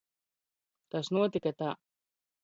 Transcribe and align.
Tas 0.95 1.11
notika 1.17 1.51
t? 1.59 1.69